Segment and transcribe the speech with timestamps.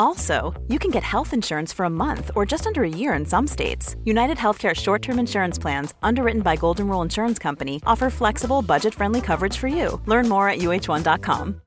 [0.00, 3.26] Also, you can get health insurance for a month or just under a year in
[3.26, 3.96] some states.
[4.04, 8.94] United Healthcare short term insurance plans, underwritten by Golden Rule Insurance Company, offer flexible, budget
[8.94, 10.00] friendly coverage for you.
[10.06, 11.60] Learn more at uh1.com.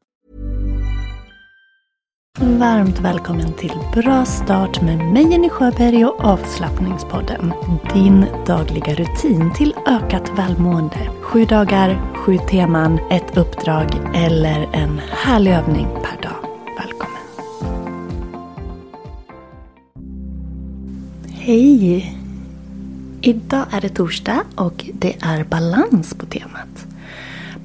[2.40, 7.54] Varmt välkommen till Bra start med mig Jenny Sjöberg och avslappningspodden.
[7.94, 11.10] Din dagliga rutin till ökat välmående.
[11.22, 16.43] Sju dagar, sju teman, ett uppdrag eller en härlig övning per dag.
[21.46, 22.16] Hej!
[23.22, 26.86] Idag är det torsdag och det är balans på temat.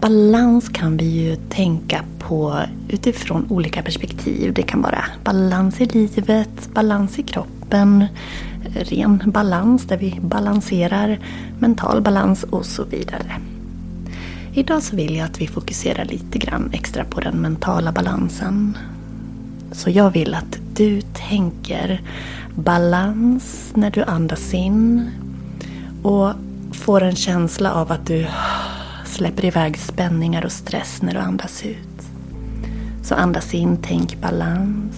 [0.00, 4.52] Balans kan vi ju tänka på utifrån olika perspektiv.
[4.54, 8.04] Det kan vara balans i livet, balans i kroppen,
[8.74, 11.18] ren balans där vi balanserar,
[11.58, 13.40] mental balans och så vidare.
[14.54, 18.78] Idag så vill jag att vi fokuserar lite grann extra på den mentala balansen.
[19.72, 22.02] Så jag vill att du tänker
[22.54, 25.10] balans när du andas in
[26.02, 26.32] och
[26.72, 28.26] får en känsla av att du
[29.06, 31.88] släpper iväg spänningar och stress när du andas ut.
[33.02, 34.96] Så andas in, tänk balans.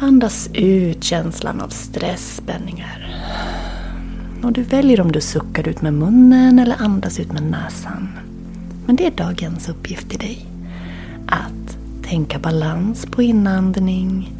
[0.00, 3.22] Andas ut känslan av stress, spänningar.
[4.42, 8.08] Och du väljer om du suckar ut med munnen eller andas ut med näsan.
[8.86, 10.51] Men det är dagens uppgift till dig.
[12.12, 14.32] Tänka balans på inandning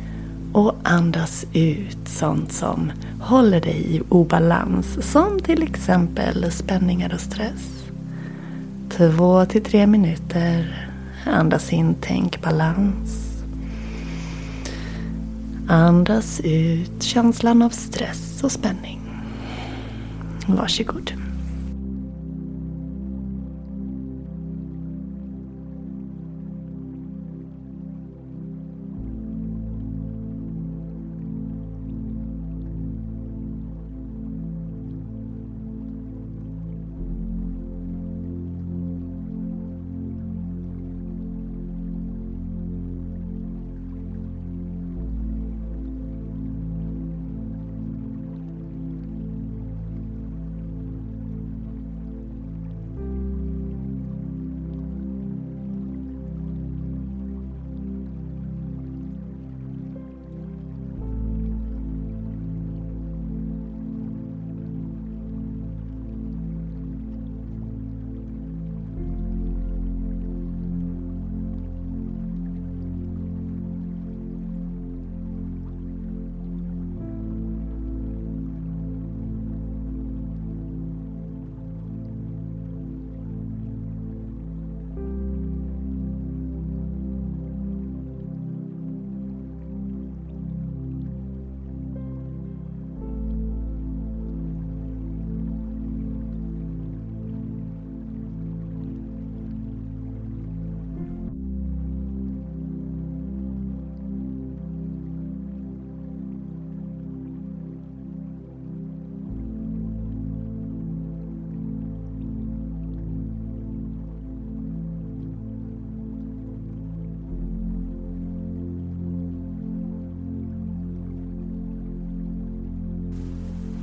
[0.53, 5.13] och andas ut sånt som håller dig i obalans.
[5.13, 7.85] Som till exempel spänningar och stress.
[8.91, 10.91] Två till tre minuter.
[11.27, 13.43] Andas in, tänk balans.
[15.69, 19.01] Andas ut känslan av stress och spänning.
[20.47, 21.22] Varsågod.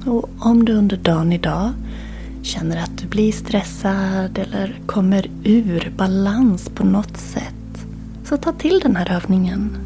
[0.05, 1.71] Och om du under dagen idag
[2.41, 7.85] känner att du blir stressad eller kommer ur balans på något sätt.
[8.23, 9.77] Så ta till den här övningen.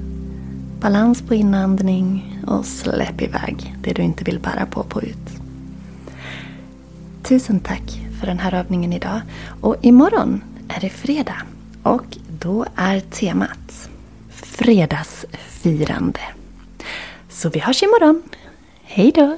[0.82, 5.30] Balans på inandning och släpp iväg det du inte vill bära på på ut.
[7.24, 9.22] Tusen tack för den här övningen idag.
[9.62, 11.42] Och imorgon är det fredag.
[11.84, 13.90] Och då är temat
[14.30, 16.20] fredagsfirande.
[17.30, 18.24] Så vi hörs imorgon.
[18.84, 19.38] Hej då!